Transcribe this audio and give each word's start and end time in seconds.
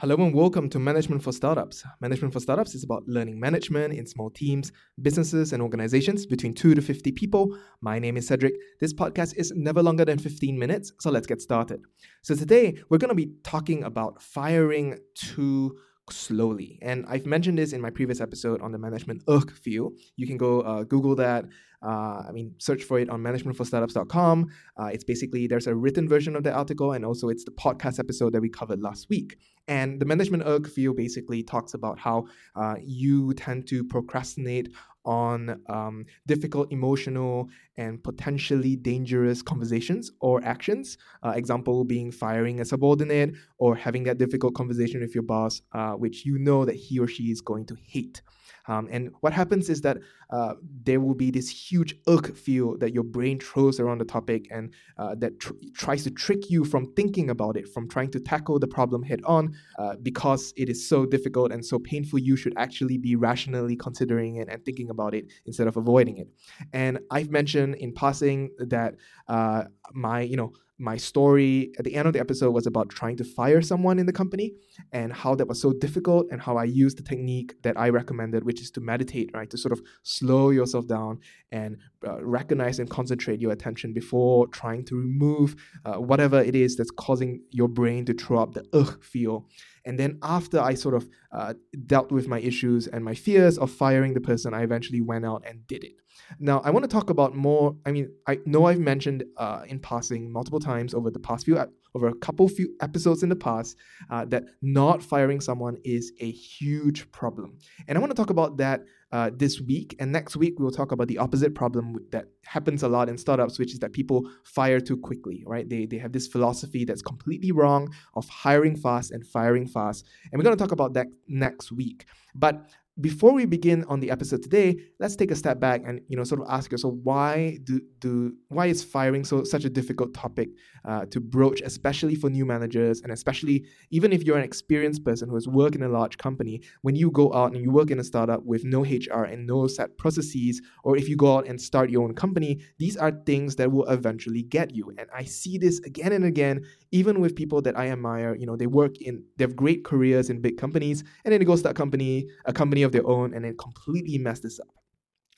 Hello 0.00 0.14
and 0.16 0.34
welcome 0.34 0.68
to 0.68 0.78
Management 0.78 1.22
for 1.22 1.32
Startups. 1.32 1.82
Management 2.02 2.34
for 2.34 2.38
Startups 2.38 2.74
is 2.74 2.84
about 2.84 3.08
learning 3.08 3.40
management 3.40 3.94
in 3.94 4.06
small 4.06 4.28
teams, 4.28 4.70
businesses, 5.00 5.54
and 5.54 5.62
organizations 5.62 6.26
between 6.26 6.52
2 6.52 6.74
to 6.74 6.82
50 6.82 7.12
people. 7.12 7.56
My 7.80 7.98
name 7.98 8.18
is 8.18 8.26
Cedric. 8.26 8.56
This 8.78 8.92
podcast 8.92 9.32
is 9.38 9.54
never 9.56 9.82
longer 9.82 10.04
than 10.04 10.18
15 10.18 10.58
minutes, 10.58 10.92
so 11.00 11.10
let's 11.10 11.26
get 11.26 11.40
started. 11.40 11.80
So, 12.20 12.34
today 12.34 12.74
we're 12.90 12.98
going 12.98 13.08
to 13.08 13.14
be 13.14 13.32
talking 13.42 13.84
about 13.84 14.20
firing 14.20 14.98
too 15.14 15.78
slowly. 16.10 16.78
And 16.82 17.04
I've 17.08 17.26
mentioned 17.26 17.58
this 17.58 17.72
in 17.72 17.80
my 17.80 17.90
previous 17.90 18.20
episode 18.20 18.60
on 18.62 18.72
the 18.72 18.78
management 18.78 19.22
ugh 19.28 19.50
field. 19.50 19.94
You 20.16 20.26
can 20.26 20.36
go 20.36 20.60
uh, 20.60 20.84
Google 20.84 21.14
that. 21.16 21.46
Uh, 21.82 22.24
I 22.28 22.32
mean, 22.32 22.54
search 22.58 22.84
for 22.84 22.98
it 22.98 23.10
on 23.10 23.22
managementforstartups.com. 23.22 24.50
Uh, 24.80 24.86
it's 24.86 25.04
basically 25.04 25.46
there's 25.46 25.66
a 25.66 25.74
written 25.74 26.08
version 26.08 26.34
of 26.34 26.42
the 26.42 26.52
article, 26.52 26.92
and 26.92 27.04
also 27.04 27.28
it's 27.28 27.44
the 27.44 27.50
podcast 27.50 27.98
episode 27.98 28.32
that 28.32 28.40
we 28.40 28.48
covered 28.48 28.80
last 28.80 29.08
week. 29.08 29.36
And 29.68 30.00
the 30.00 30.06
management 30.06 30.44
ugh 30.44 30.68
field 30.68 30.96
basically 30.96 31.42
talks 31.42 31.74
about 31.74 31.98
how 31.98 32.26
uh, 32.54 32.76
you 32.80 33.34
tend 33.34 33.66
to 33.68 33.84
procrastinate 33.84 34.72
on 35.06 35.60
um, 35.68 36.04
difficult 36.26 36.70
emotional 36.72 37.48
and 37.76 38.02
potentially 38.02 38.76
dangerous 38.76 39.40
conversations 39.40 40.10
or 40.20 40.44
actions. 40.44 40.98
Uh, 41.24 41.30
example 41.30 41.84
being 41.84 42.10
firing 42.10 42.60
a 42.60 42.64
subordinate 42.64 43.32
or 43.58 43.76
having 43.76 44.04
that 44.04 44.18
difficult 44.18 44.54
conversation 44.54 45.00
with 45.00 45.14
your 45.14 45.22
boss, 45.22 45.62
uh, 45.72 45.92
which 45.92 46.26
you 46.26 46.38
know 46.38 46.64
that 46.64 46.74
he 46.74 46.98
or 46.98 47.06
she 47.06 47.24
is 47.30 47.40
going 47.40 47.64
to 47.66 47.76
hate. 47.80 48.20
Um, 48.68 48.88
and 48.90 49.10
what 49.20 49.32
happens 49.32 49.68
is 49.68 49.80
that 49.82 49.98
uh, 50.30 50.54
there 50.84 51.00
will 51.00 51.14
be 51.14 51.30
this 51.30 51.48
huge 51.48 51.94
ugh 52.06 52.36
field 52.36 52.80
that 52.80 52.92
your 52.92 53.04
brain 53.04 53.38
throws 53.38 53.78
around 53.78 53.98
the 53.98 54.04
topic 54.04 54.48
and 54.50 54.72
uh, 54.98 55.14
that 55.16 55.38
tr- 55.38 55.52
tries 55.74 56.04
to 56.04 56.10
trick 56.10 56.50
you 56.50 56.64
from 56.64 56.92
thinking 56.94 57.30
about 57.30 57.56
it, 57.56 57.68
from 57.68 57.88
trying 57.88 58.10
to 58.10 58.20
tackle 58.20 58.58
the 58.58 58.66
problem 58.66 59.02
head 59.02 59.20
on, 59.24 59.54
uh, 59.78 59.94
because 60.02 60.52
it 60.56 60.68
is 60.68 60.88
so 60.88 61.06
difficult 61.06 61.52
and 61.52 61.64
so 61.64 61.78
painful. 61.78 62.18
You 62.18 62.36
should 62.36 62.54
actually 62.56 62.98
be 62.98 63.16
rationally 63.16 63.76
considering 63.76 64.36
it 64.36 64.48
and 64.48 64.64
thinking 64.64 64.90
about 64.90 65.14
it 65.14 65.26
instead 65.44 65.68
of 65.68 65.76
avoiding 65.76 66.16
it. 66.18 66.28
And 66.72 66.98
I've 67.10 67.30
mentioned 67.30 67.76
in 67.76 67.92
passing 67.92 68.50
that 68.58 68.96
uh, 69.28 69.64
my, 69.92 70.20
you 70.22 70.36
know, 70.36 70.52
my 70.78 70.96
story 70.96 71.72
at 71.78 71.84
the 71.84 71.94
end 71.94 72.06
of 72.06 72.12
the 72.12 72.20
episode 72.20 72.50
was 72.50 72.66
about 72.66 72.90
trying 72.90 73.16
to 73.16 73.24
fire 73.24 73.62
someone 73.62 73.98
in 73.98 74.04
the 74.04 74.12
company 74.12 74.52
and 74.92 75.12
how 75.12 75.34
that 75.34 75.48
was 75.48 75.60
so 75.60 75.72
difficult 75.72 76.26
and 76.30 76.42
how 76.42 76.56
I 76.56 76.64
used 76.64 76.98
the 76.98 77.02
technique 77.02 77.54
that 77.62 77.78
I 77.78 77.88
recommended, 77.88 78.44
which 78.44 78.60
is 78.60 78.70
to 78.72 78.80
meditate, 78.80 79.30
right? 79.32 79.48
To 79.50 79.56
sort 79.56 79.72
of 79.72 79.80
slow 80.02 80.50
yourself 80.50 80.86
down 80.86 81.20
and 81.50 81.78
uh, 82.06 82.22
recognize 82.22 82.78
and 82.78 82.90
concentrate 82.90 83.40
your 83.40 83.52
attention 83.52 83.94
before 83.94 84.48
trying 84.48 84.84
to 84.86 84.96
remove 84.96 85.56
uh, 85.86 85.94
whatever 85.94 86.40
it 86.40 86.54
is 86.54 86.76
that's 86.76 86.90
causing 86.90 87.40
your 87.50 87.68
brain 87.68 88.04
to 88.04 88.12
throw 88.12 88.38
up 88.38 88.52
the 88.52 88.64
ugh 88.74 89.02
field. 89.02 89.46
And 89.86 89.98
then 89.98 90.18
after 90.22 90.60
I 90.60 90.74
sort 90.74 90.94
of 90.94 91.08
uh, 91.32 91.54
dealt 91.86 92.12
with 92.12 92.28
my 92.28 92.40
issues 92.40 92.86
and 92.86 93.04
my 93.04 93.14
fears 93.14 93.56
of 93.56 93.70
firing 93.70 94.14
the 94.14 94.20
person, 94.20 94.52
I 94.52 94.62
eventually 94.62 95.00
went 95.00 95.24
out 95.24 95.44
and 95.46 95.66
did 95.66 95.84
it. 95.84 95.92
Now, 96.38 96.60
I 96.64 96.70
want 96.70 96.84
to 96.84 96.88
talk 96.88 97.10
about 97.10 97.34
more. 97.34 97.76
I 97.84 97.92
mean, 97.92 98.10
I 98.26 98.38
know 98.46 98.66
I've 98.66 98.80
mentioned 98.80 99.24
uh, 99.36 99.62
in 99.66 99.78
passing 99.78 100.32
multiple 100.32 100.60
times 100.60 100.94
over 100.94 101.10
the 101.10 101.18
past 101.18 101.44
few, 101.44 101.58
over 101.94 102.08
a 102.08 102.14
couple 102.14 102.48
few 102.48 102.74
episodes 102.80 103.22
in 103.22 103.28
the 103.28 103.36
past, 103.36 103.76
uh, 104.10 104.24
that 104.26 104.44
not 104.62 105.02
firing 105.02 105.40
someone 105.40 105.76
is 105.84 106.12
a 106.20 106.30
huge 106.30 107.10
problem. 107.12 107.58
And 107.88 107.96
I 107.96 108.00
want 108.00 108.10
to 108.10 108.16
talk 108.16 108.30
about 108.30 108.58
that 108.58 108.84
uh, 109.12 109.30
this 109.34 109.60
week. 109.60 109.94
And 109.98 110.12
next 110.12 110.36
week, 110.36 110.58
we'll 110.58 110.70
talk 110.70 110.92
about 110.92 111.08
the 111.08 111.18
opposite 111.18 111.54
problem 111.54 111.96
that 112.10 112.26
happens 112.44 112.82
a 112.82 112.88
lot 112.88 113.08
in 113.08 113.16
startups, 113.16 113.58
which 113.58 113.72
is 113.72 113.78
that 113.78 113.92
people 113.92 114.28
fire 114.44 114.80
too 114.80 114.96
quickly, 114.96 115.42
right? 115.46 115.68
They, 115.68 115.86
they 115.86 115.98
have 115.98 116.12
this 116.12 116.26
philosophy 116.26 116.84
that's 116.84 117.02
completely 117.02 117.52
wrong 117.52 117.94
of 118.14 118.28
hiring 118.28 118.76
fast 118.76 119.12
and 119.12 119.24
firing 119.26 119.66
fast. 119.66 120.06
And 120.30 120.38
we're 120.38 120.44
going 120.44 120.56
to 120.56 120.62
talk 120.62 120.72
about 120.72 120.94
that 120.94 121.06
next 121.28 121.72
week. 121.72 122.06
But 122.34 122.68
before 123.00 123.32
we 123.32 123.44
begin 123.44 123.84
on 123.88 124.00
the 124.00 124.10
episode 124.10 124.42
today, 124.42 124.76
let's 124.98 125.16
take 125.16 125.30
a 125.30 125.36
step 125.36 125.60
back 125.60 125.82
and 125.84 126.00
you 126.08 126.16
know 126.16 126.24
sort 126.24 126.40
of 126.40 126.46
ask 126.48 126.72
yourself 126.72 126.94
why 127.02 127.58
do 127.64 127.80
do 128.00 128.32
why 128.48 128.66
is 128.66 128.82
firing 128.82 129.22
so 129.22 129.44
such 129.44 129.64
a 129.66 129.70
difficult 129.70 130.14
topic 130.14 130.48
uh, 130.86 131.04
to 131.06 131.20
broach, 131.20 131.60
especially 131.60 132.14
for 132.14 132.30
new 132.30 132.46
managers 132.46 133.02
and 133.02 133.12
especially 133.12 133.66
even 133.90 134.12
if 134.12 134.22
you're 134.22 134.38
an 134.38 134.44
experienced 134.44 135.04
person 135.04 135.28
who 135.28 135.34
has 135.34 135.46
worked 135.46 135.76
in 135.76 135.82
a 135.82 135.88
large 135.88 136.16
company. 136.16 136.62
When 136.80 136.96
you 136.96 137.10
go 137.10 137.34
out 137.34 137.52
and 137.52 137.62
you 137.62 137.70
work 137.70 137.90
in 137.90 137.98
a 137.98 138.04
startup 138.04 138.44
with 138.44 138.64
no 138.64 138.82
HR 138.82 139.24
and 139.24 139.46
no 139.46 139.66
set 139.66 139.98
processes, 139.98 140.62
or 140.82 140.96
if 140.96 141.08
you 141.08 141.16
go 141.16 141.36
out 141.36 141.46
and 141.46 141.60
start 141.60 141.90
your 141.90 142.02
own 142.02 142.14
company, 142.14 142.60
these 142.78 142.96
are 142.96 143.10
things 143.10 143.56
that 143.56 143.70
will 143.70 143.86
eventually 143.88 144.42
get 144.42 144.74
you. 144.74 144.92
And 144.96 145.08
I 145.14 145.24
see 145.24 145.58
this 145.58 145.80
again 145.80 146.12
and 146.12 146.24
again, 146.24 146.64
even 146.92 147.20
with 147.20 147.36
people 147.36 147.60
that 147.62 147.76
I 147.76 147.88
admire. 147.88 148.34
You 148.34 148.46
know, 148.46 148.56
they 148.56 148.66
work 148.66 148.96
in 149.02 149.22
they 149.36 149.44
have 149.44 149.54
great 149.54 149.84
careers 149.84 150.30
in 150.30 150.40
big 150.40 150.56
companies, 150.56 151.04
and 151.24 151.32
then 151.32 151.40
they 151.40 151.44
go 151.44 151.56
start 151.56 151.76
company 151.76 152.26
a 152.46 152.52
company 152.54 152.85
of 152.86 152.92
their 152.92 153.06
own 153.06 153.34
and 153.34 153.44
then 153.44 153.56
completely 153.56 154.16
mess 154.18 154.40
this 154.40 154.58
up? 154.58 154.68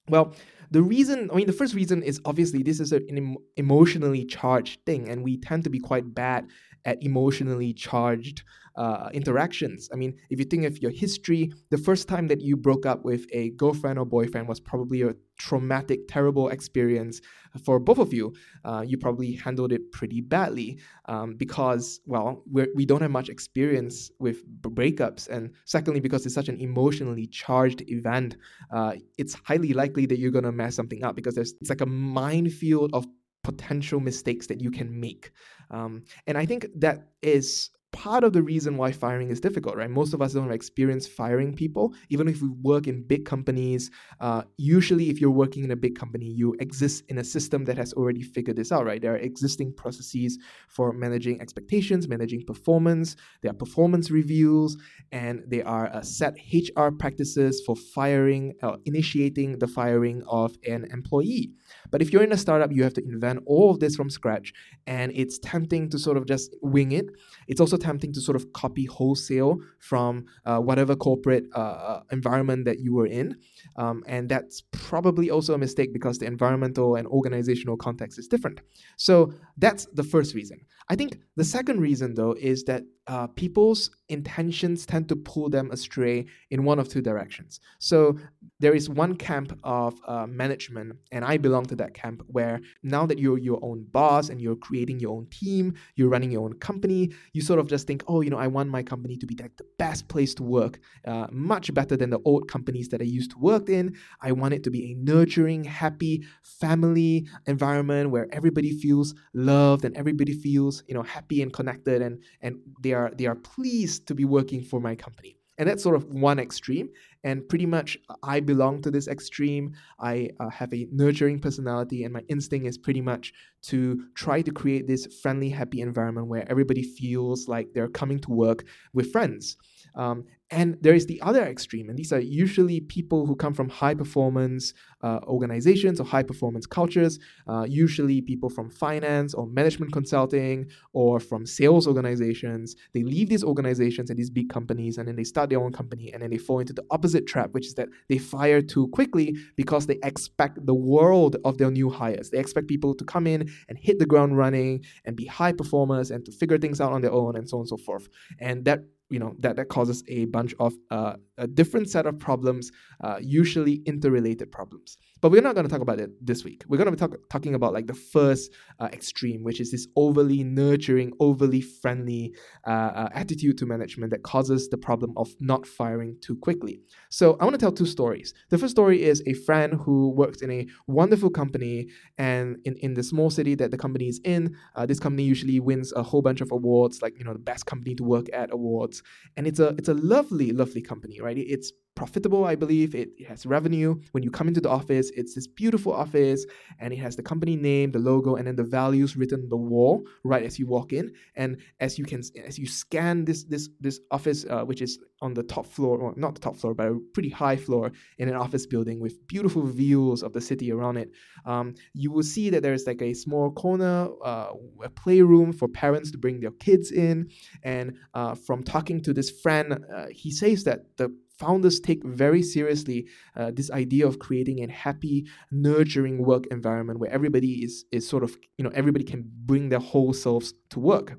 Well, 0.09 0.35
the 0.71 0.83
reason, 0.83 1.31
I 1.31 1.35
mean, 1.35 1.47
the 1.47 1.53
first 1.53 1.75
reason 1.75 2.03
is 2.03 2.21
obviously 2.25 2.63
this 2.63 2.81
is 2.81 2.93
an 2.93 3.37
emotionally 3.57 4.25
charged 4.25 4.85
thing, 4.87 5.09
and 5.09 5.23
we 5.23 5.39
tend 5.39 5.65
to 5.65 5.71
be 5.71 5.81
quite 5.81 6.15
bad 6.15 6.47
at 6.85 7.03
emotionally 7.03 7.73
charged 7.73 8.43
uh, 8.79 9.11
interactions. 9.13 9.89
I 9.93 9.97
mean, 9.97 10.15
if 10.31 10.39
you 10.39 10.45
think 10.45 10.65
of 10.65 10.81
your 10.81 10.93
history, 10.93 11.53
the 11.71 11.77
first 11.77 12.07
time 12.07 12.29
that 12.29 12.41
you 12.41 12.57
broke 12.57 12.87
up 12.87 13.05
with 13.05 13.27
a 13.33 13.51
girlfriend 13.51 13.99
or 13.99 14.07
boyfriend 14.07 14.47
was 14.47 14.61
probably 14.61 15.03
a 15.03 15.15
traumatic, 15.37 16.07
terrible 16.07 16.49
experience 16.49 17.21
for 17.65 17.81
both 17.81 17.99
of 17.99 18.13
you. 18.13 18.33
Uh, 18.65 18.85
you 18.87 18.97
probably 18.97 19.33
handled 19.33 19.73
it 19.73 19.91
pretty 19.91 20.21
badly 20.21 20.79
um, 21.07 21.35
because, 21.35 22.01
well, 22.07 22.45
we're, 22.47 22.69
we 22.77 22.87
do 22.87 22.95
not 22.95 23.03
have 23.03 23.11
much 23.11 23.29
experience 23.29 24.13
with 24.21 24.47
breakups. 24.63 25.29
And 25.29 25.51
secondly, 25.65 25.99
because 25.99 26.25
it's 26.25 26.35
such 26.37 26.49
an 26.49 26.61
emotionally 26.61 27.27
charged 27.27 27.83
event, 27.89 28.37
uh, 28.73 28.93
it's 29.17 29.35
highly 29.45 29.73
likely 29.73 30.07
that 30.07 30.21
you're 30.21 30.31
going 30.31 30.45
to 30.45 30.53
mess 30.53 30.77
something 30.77 31.03
up 31.03 31.17
because 31.17 31.35
there's, 31.35 31.55
it's 31.61 31.71
like 31.71 31.81
a 31.81 31.87
minefield 31.87 32.91
of 32.95 33.09
potential 33.43 33.99
mistakes 33.99 34.47
that 34.47 34.61
you 34.61 34.71
can 34.71 35.01
make. 35.01 35.33
Um, 35.71 36.05
and 36.29 36.39
I 36.39 36.47
think 36.47 36.67
that 36.77 37.09
is 37.23 37.71
part 37.93 38.23
of 38.23 38.33
the 38.33 38.43
reason 38.43 38.77
why 38.77 38.93
firing 38.93 39.31
is 39.31 39.41
difficult, 39.41 39.77
right? 39.77 39.91
Most 39.91 40.13
of 40.13 40.21
us 40.21 40.35
don't 40.35 40.45
have 40.45 40.53
experience 40.53 41.07
firing 41.07 41.55
people. 41.55 41.95
Even 42.11 42.29
if 42.29 42.43
we 42.43 42.49
work 42.49 42.87
in 42.87 43.03
big 43.03 43.25
companies, 43.25 43.91
uh, 44.21 44.43
usually 44.57 45.09
if 45.09 45.21
you're 45.21 45.31
working 45.31 45.65
in 45.65 45.71
a 45.71 45.77
big 45.77 45.99
company, 45.99 46.27
you 46.27 46.55
exist 46.61 47.05
in 47.09 47.19
a 47.19 47.25
system 47.25 47.65
that 47.65 47.77
has 47.77 47.93
already 47.95 48.23
figured 48.23 48.57
this 48.57 48.73
out, 48.73 48.85
right? 48.85 49.01
There 49.01 49.15
are 49.15 49.19
existing 49.19 49.75
processes 49.75 50.39
for 50.69 50.93
managing 50.93 51.41
expectations, 51.41 52.09
managing 52.09 52.45
performance. 52.45 53.17
There 53.43 53.51
are 53.51 53.55
performance 53.55 54.11
reviews, 54.11 54.77
and 55.11 55.43
there 55.47 55.67
are 55.67 55.89
uh, 55.89 56.03
set 56.03 56.37
HR 56.53 56.91
practices 56.91 57.63
for 57.65 57.75
firing, 57.75 58.55
uh, 58.63 58.77
initiating 58.85 59.59
the 59.59 59.67
firing 59.67 60.23
of 60.29 60.57
an 60.67 60.87
employee. 60.93 61.53
But 61.91 62.03
if 62.03 62.13
you're 62.13 62.23
in 62.23 62.33
a 62.33 62.37
startup, 62.37 62.73
you 62.73 62.83
have 62.83 62.95
to 62.95 63.05
invent 63.05 63.41
all 63.47 63.71
of 63.71 63.81
this 63.81 63.97
from 63.97 64.11
scratch, 64.11 64.53
and 64.87 65.13
it's 65.15 65.39
tempting 65.39 65.91
to 65.91 65.99
sort 65.99 66.17
of 66.17 66.27
just 66.27 66.55
wing 66.63 66.93
it. 66.93 67.07
It's 67.47 67.61
also 67.61 67.77
tempting 67.77 68.13
to 68.15 68.21
sort 68.21 68.37
of 68.37 68.53
copy 68.53 68.85
wholesale 68.85 69.59
from 69.79 70.27
uh, 70.45 70.59
whatever 70.59 70.97
corporate 70.97 71.45
uh, 71.55 71.59
uh, 71.59 72.03
environment 72.13 72.65
that 72.67 72.81
you 72.81 72.95
were 72.95 73.07
in. 73.07 73.37
Um, 73.77 74.03
and 74.07 74.29
that's 74.29 74.63
probably 74.73 75.31
also 75.31 75.55
a 75.55 75.59
mistake 75.59 75.93
because 75.93 76.19
the 76.19 76.27
environmental 76.27 76.97
and 76.97 77.07
organizational 77.09 77.77
context 77.77 78.19
is 78.19 78.29
different. 78.29 78.61
So 78.97 79.33
that's 79.57 79.87
the 79.93 80.05
first 80.05 80.35
reason. 80.35 80.61
I 80.91 80.97
think 80.97 81.19
the 81.37 81.45
second 81.45 81.81
reason, 81.81 82.15
though, 82.15 82.35
is 82.39 82.65
that 82.65 82.83
uh, 83.09 83.27
people's 83.27 83.91
intentions 84.11 84.87
tend 84.87 85.09
to 85.09 85.17
pull 85.17 85.49
them 85.49 85.71
astray 85.71 86.27
in 86.51 86.65
one 86.65 86.79
of 86.79 86.89
two 86.89 87.03
directions. 87.03 87.61
So 87.79 88.19
there 88.61 88.75
is 88.75 88.89
one 88.89 89.17
camp 89.17 89.59
of 89.65 89.95
uh, 90.07 90.27
management, 90.27 90.97
and 91.11 91.25
I 91.25 91.39
belong 91.39 91.65
to 91.67 91.77
that 91.77 91.95
camp, 91.95 92.23
where 92.27 92.61
now 92.83 93.07
that 93.07 93.19
you're 93.19 93.39
your 93.39 93.59
own 93.63 93.87
boss 93.91 94.29
and 94.29 94.41
you're 94.41 94.57
creating 94.57 95.01
your 95.01 95.17
own 95.17 95.27
team, 95.31 95.75
you're 95.97 96.09
running 96.09 96.31
your 96.31 96.45
own 96.45 96.55
company, 96.55 97.13
you 97.33 97.41
sort 97.41 97.61
of 97.61 97.67
just 97.67 97.87
think, 97.87 98.03
oh, 98.09 98.21
you 98.21 98.31
know, 98.31 98.39
I 98.39 98.47
want 98.47 98.69
my 98.69 98.83
company 98.83 99.17
to 99.17 99.27
be 99.27 99.37
like 99.41 99.57
the 99.57 99.67
best 99.79 100.09
place 100.09 100.35
to 100.35 100.43
work, 100.43 100.79
uh, 101.07 101.27
much 101.31 101.73
better 101.73 101.97
than 101.97 102.11
the 102.11 102.21
old 102.25 102.49
companies 102.49 102.89
that 102.91 103.01
I 103.01 103.05
used 103.05 103.31
to 103.33 103.39
work 103.39 103.69
in. 103.69 103.97
I 104.21 104.33
want 104.33 104.55
it 104.55 104.65
to 104.65 104.71
be 104.71 104.93
a 104.93 104.95
nurturing, 104.95 105.65
happy, 105.65 106.25
family 106.43 107.27
environment 107.47 108.11
where 108.11 108.29
everybody 108.33 108.73
feels 108.73 109.15
loved 109.33 109.85
and 109.85 109.97
everybody 109.97 110.35
feels, 110.35 110.83
you 110.89 110.95
know, 110.95 111.03
happy 111.03 111.41
and 111.43 111.53
connected, 111.53 112.03
and 112.03 112.23
and 112.43 112.57
they 112.83 112.93
are 112.93 112.98
they 113.17 113.27
are 113.27 113.39
pleased 113.55 114.07
to 114.09 114.15
be 114.15 114.25
working 114.25 114.63
for 114.63 114.81
my 114.81 114.95
company. 114.95 115.33
And 115.59 115.69
that's 115.69 115.83
sort 115.83 115.97
of 115.97 116.05
one 116.05 116.39
extreme. 116.39 116.89
And 117.25 117.49
pretty 117.49 117.67
much, 117.67 117.99
I 118.23 118.41
belong 118.41 118.81
to 118.83 118.91
this 118.91 119.09
extreme. 119.09 119.75
I 119.99 120.31
uh, 120.39 120.49
have 120.51 120.73
a 120.73 120.87
nurturing 120.93 121.41
personality, 121.41 122.05
and 122.05 122.13
my 122.13 122.23
instinct 122.29 122.67
is 122.67 122.79
pretty 122.79 123.01
much 123.01 123.33
to 123.63 124.05
try 124.15 124.43
to 124.43 124.53
create 124.53 124.87
this 124.87 125.07
friendly, 125.21 125.51
happy 125.51 125.81
environment 125.81 126.29
where 126.29 126.49
everybody 126.49 126.83
feels 126.83 127.49
like 127.49 127.73
they're 127.75 127.89
coming 127.89 128.21
to 128.21 128.31
work 128.31 128.65
with 128.93 129.11
friends. 129.11 129.57
Um, 129.97 130.25
and 130.51 130.79
there 130.81 130.95
is 130.95 131.07
the 131.07 131.21
other 131.21 131.45
extreme, 131.45 131.91
and 131.91 131.99
these 131.99 132.13
are 132.13 132.21
usually 132.21 132.81
people 132.81 133.27
who 133.27 133.37
come 133.37 133.53
from 133.53 133.69
high 133.69 133.95
performance 133.95 134.73
uh, 135.03 135.19
organizations 135.25 136.01
or 136.01 136.05
high 136.05 136.23
performance 136.23 136.67
cultures, 136.67 137.19
uh, 137.49 137.67
usually 137.69 138.23
people 138.23 138.49
from 138.49 138.71
finance 138.71 139.35
or 139.35 139.47
management 139.47 139.93
consulting 139.93 140.67
or 140.95 141.21
from 141.21 141.45
sales 141.45 141.87
organizations. 141.87 142.77
They 142.95 143.03
leave 143.03 143.29
these 143.29 143.45
organizations 143.45 144.09
and 144.09 144.19
these 144.19 144.31
big 144.31 144.49
companies, 144.49 144.97
and 144.97 145.07
then 145.07 145.17
they 145.17 145.25
start 145.25 145.51
their 145.51 145.61
own 145.61 145.73
company, 145.73 146.13
and 146.13 146.23
then 146.23 146.31
they 146.31 146.39
fall 146.39 146.61
into 146.61 146.73
the 146.73 146.85
opposite 146.91 147.08
trap, 147.27 147.51
which 147.53 147.67
is 147.67 147.75
that 147.75 147.89
they 148.09 148.19
fire 148.19 148.63
too 148.63 148.89
quickly 148.89 149.37
because 149.57 149.87
they 149.87 149.99
expect 150.03 150.65
the 150.65 150.75
world 150.75 151.37
of 151.45 151.59
their 151.59 151.71
new 151.71 151.91
hires. 151.91 152.31
They 152.31 152.39
expect 152.39 152.69
people 152.69 152.95
to 152.95 153.05
come 153.05 153.27
in 153.27 153.51
and 153.69 153.79
hit 153.79 153.99
the 153.99 154.07
ground 154.07 154.37
running 154.37 154.85
and 155.05 155.17
be 155.17 155.27
high 155.27 155.53
performers 155.53 156.11
and 156.11 156.25
to 156.25 156.33
figure 156.33 156.59
things 156.59 156.81
out 156.81 156.93
on 156.93 157.03
their 157.03 157.13
own 157.13 157.37
and 157.37 157.49
so 157.49 157.59
on 157.59 157.63
and 157.63 157.69
so 157.69 157.77
forth. 157.77 158.09
And 158.39 158.65
that 158.65 158.81
you 159.11 159.19
know 159.19 159.35
that 159.39 159.57
that 159.57 159.69
causes 159.69 160.05
a 160.09 160.27
bunch 160.27 160.55
of 160.59 160.75
uh, 160.91 161.15
a 161.39 161.47
different 161.47 161.89
set 161.89 162.07
of 162.07 162.19
problems, 162.19 162.71
uh, 163.03 163.19
usually 163.21 163.77
interrelated 163.87 164.53
problems. 164.53 164.99
But 165.21 165.31
we're 165.31 165.43
not 165.43 165.55
going 165.55 165.67
to 165.67 165.71
talk 165.71 165.83
about 165.83 166.01
it 166.01 166.11
this 166.25 166.45
week. 166.45 166.65
We're 166.69 166.77
going 166.77 166.87
to 166.87 166.93
be 166.93 166.97
talk, 166.97 167.19
talking 167.31 167.55
about 167.55 167.73
like 167.73 167.87
the 167.87 167.95
first 167.95 168.53
uh, 168.79 168.89
extreme, 168.93 169.43
which 169.43 169.61
is 169.61 169.71
this 169.71 169.87
overly 169.97 170.45
nurturing, 170.45 171.13
overly 171.21 171.61
friendly 171.61 172.35
uh, 172.67 172.71
uh, 172.71 173.09
attitude 173.13 173.59
to 173.59 173.67
management 173.67 174.11
that 174.11 174.23
causes 174.23 174.69
the 174.69 174.79
problem 174.79 175.13
of 175.17 175.29
not 175.41 175.67
firing 175.67 176.17
too 176.21 176.37
quickly. 176.37 176.81
So 177.11 177.37
I 177.41 177.45
want 177.45 177.55
to 177.55 177.59
tell 177.59 177.73
two 177.73 177.87
stories. 177.87 178.35
The 178.51 178.59
first 178.59 178.73
story 178.73 179.03
is 179.03 179.23
a 179.27 179.35
friend 179.35 179.75
who 179.75 180.11
works 180.11 180.43
in 180.43 180.51
a 180.51 180.67
wonderful 180.87 181.31
company, 181.31 181.89
and 182.17 182.57
in, 182.65 182.77
in 182.77 182.95
the 182.95 183.03
small 183.03 183.31
city 183.31 183.55
that 183.57 183.71
the 183.71 183.79
company 183.79 184.09
is 184.09 184.21
in, 184.25 184.57
uh, 184.77 184.87
this 184.87 185.01
company 185.01 185.25
usually 185.25 185.61
wins 185.61 185.93
a 185.93 186.03
whole 186.03 186.23
bunch 186.23 186.41
of 186.41 186.53
awards, 186.53 187.03
like 187.03 187.19
you 187.19 187.25
know 187.25 187.33
the 187.33 187.39
best 187.39 187.67
company 187.67 187.95
to 187.97 188.05
work 188.05 188.27
at 188.33 188.53
awards, 188.53 189.03
and 189.37 189.47
it's 189.47 189.61
a 189.61 189.69
it's 189.79 189.89
a 189.89 189.95
lovely, 189.95 190.53
lovely 190.53 190.83
company, 190.83 191.21
right? 191.21 191.37
It's 191.39 191.73
profitable, 191.99 192.45
I 192.45 192.55
believe. 192.55 192.95
It, 192.95 193.09
it, 193.19 193.27
has 193.27 193.45
revenue. 193.45 194.01
When 194.13 194.23
you 194.23 194.31
come 194.31 194.47
into 194.47 194.61
the 194.61 194.71
office, 194.71 195.11
it's 195.17 195.35
this 195.35 195.49
beautiful 195.49 195.93
office 195.93 196.47
and 196.79 196.93
it 196.95 197.01
has 197.07 197.17
the 197.17 197.23
company 197.23 197.57
name, 197.57 197.91
the 197.91 197.99
logo, 197.99 198.37
and 198.37 198.47
then 198.47 198.55
the 198.55 198.71
values 198.81 199.17
written 199.17 199.41
on 199.43 199.49
the 199.49 199.57
wall 199.57 200.05
right 200.23 200.45
as 200.45 200.59
you 200.61 200.67
walk 200.67 200.93
in. 200.93 201.13
And 201.35 201.51
as 201.81 201.99
you 201.99 202.05
can, 202.05 202.23
as 202.51 202.57
you 202.57 202.67
scan 202.67 203.25
this 203.25 203.43
this 203.53 203.69
this 203.81 203.99
office, 204.13 204.47
uh, 204.49 204.65
which 204.65 204.81
is 204.81 204.93
on 205.21 205.35
the 205.35 205.43
top 205.43 205.67
floor, 205.67 205.99
or 205.99 206.15
not 206.17 206.35
the 206.35 206.41
top 206.41 206.57
floor, 206.57 206.73
but 206.73 206.87
a 206.87 206.99
pretty 207.15 207.31
high 207.31 207.57
floor 207.57 207.91
in 208.19 208.29
an 208.29 208.37
office 208.37 208.65
building 208.65 209.01
with 209.01 209.15
beautiful 209.27 209.65
views 209.67 210.23
of 210.23 210.33
the 210.33 210.41
city 210.41 210.71
around 210.71 210.97
it, 210.97 211.11
um, 211.47 211.75
you 211.95 212.13
will 212.13 212.23
see 212.23 212.49
that 212.51 212.63
there's 212.63 212.87
like 212.87 213.03
a 213.03 213.13
small 213.13 213.51
corner, 213.51 214.09
uh, 214.25 214.51
a 214.85 214.89
playroom 214.89 215.53
for 215.53 215.67
parents 215.67 216.13
to 216.13 216.19
bring 216.19 216.39
their 216.39 216.57
kids 216.67 216.93
in. 216.93 217.29
And 217.65 217.97
uh, 218.15 218.37
from 218.47 218.63
talking 218.63 219.03
to 219.03 219.13
this 219.13 219.31
friend, 219.43 219.67
uh, 219.97 220.07
he 220.23 220.31
says 220.31 220.63
that 220.63 220.81
the 220.97 221.09
founders 221.39 221.81
take 221.81 222.05
very 222.05 222.43
seriously 222.43 223.07
uh, 223.37 223.51
this 223.55 223.71
idea 223.71 224.07
of 224.07 224.19
creating 224.19 224.63
a 224.63 224.71
happy, 224.71 225.27
nurturing 225.51 226.25
work 226.25 226.47
environment 226.51 226.99
where 226.99 227.11
everybody 227.11 227.65
is 227.65 227.85
is 227.93 228.09
sort 228.09 228.25
of 228.25 228.37
you 228.57 228.65
know 228.65 228.71
everybody 228.75 229.05
can 229.05 229.25
bring 229.47 229.69
their 229.69 229.79
whole 229.79 230.13
selves 230.13 230.53
to 230.71 230.81
work. 230.81 231.19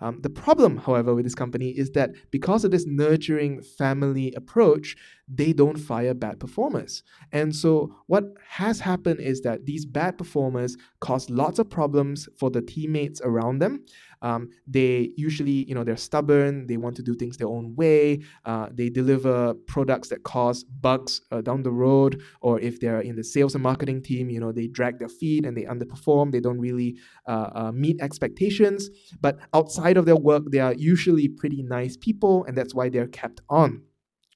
Um, 0.00 0.20
the 0.22 0.30
problem, 0.30 0.78
however, 0.78 1.14
with 1.14 1.24
this 1.24 1.34
company 1.34 1.70
is 1.70 1.90
that 1.92 2.10
because 2.30 2.64
of 2.64 2.70
this 2.70 2.86
nurturing 2.86 3.62
family 3.62 4.32
approach, 4.34 4.96
they 5.28 5.52
don't 5.52 5.76
fire 5.76 6.14
bad 6.14 6.40
performers. 6.40 7.02
And 7.32 7.54
so, 7.54 7.94
what 8.06 8.24
has 8.48 8.80
happened 8.80 9.20
is 9.20 9.42
that 9.42 9.66
these 9.66 9.84
bad 9.86 10.18
performers 10.18 10.76
cause 11.00 11.30
lots 11.30 11.58
of 11.58 11.70
problems 11.70 12.28
for 12.38 12.50
the 12.50 12.62
teammates 12.62 13.20
around 13.20 13.60
them. 13.60 13.84
Um, 14.22 14.50
they 14.66 15.12
usually, 15.16 15.64
you 15.68 15.74
know, 15.74 15.84
they're 15.84 15.96
stubborn. 15.96 16.66
They 16.66 16.76
want 16.76 16.96
to 16.96 17.02
do 17.02 17.14
things 17.14 17.36
their 17.36 17.48
own 17.48 17.74
way. 17.74 18.20
Uh, 18.44 18.68
they 18.72 18.90
deliver 18.90 19.54
products 19.66 20.08
that 20.08 20.24
cause 20.24 20.64
bugs 20.64 21.22
uh, 21.30 21.40
down 21.40 21.62
the 21.62 21.72
road. 21.72 22.22
Or 22.42 22.60
if 22.60 22.80
they're 22.80 23.00
in 23.00 23.16
the 23.16 23.24
sales 23.24 23.54
and 23.54 23.62
marketing 23.62 24.02
team, 24.02 24.28
you 24.28 24.40
know, 24.40 24.52
they 24.52 24.66
drag 24.66 24.98
their 24.98 25.08
feet 25.08 25.46
and 25.46 25.56
they 25.56 25.64
underperform. 25.64 26.32
They 26.32 26.40
don't 26.40 26.60
really 26.60 26.96
uh, 27.26 27.50
uh 27.54 27.72
meet 27.72 28.00
expectations. 28.00 28.89
But 29.20 29.38
outside 29.54 29.96
of 29.96 30.06
their 30.06 30.16
work, 30.16 30.44
they 30.50 30.60
are 30.60 30.74
usually 30.74 31.28
pretty 31.28 31.62
nice 31.62 31.96
people, 31.96 32.44
and 32.44 32.56
that's 32.56 32.74
why 32.74 32.88
they're 32.88 33.08
kept 33.08 33.40
on 33.48 33.82